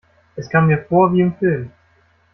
[0.35, 1.71] Es kam mir vor wie im Film.